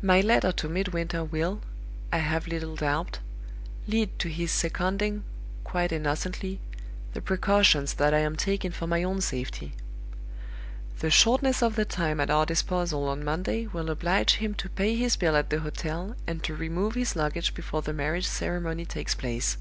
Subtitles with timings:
[0.00, 1.60] "My letter to Midwinter will,
[2.12, 3.18] I have little doubt,
[3.88, 5.24] lead to his seconding
[5.64, 6.60] (quite innocently)
[7.14, 9.72] the precautions that I am taking for my own safety.
[11.00, 14.94] The shortness of the time at our disposal on Monday will oblige him to pay
[14.94, 19.16] his bill at the hotel and to remove his luggage before the marriage ceremony takes
[19.16, 19.58] place.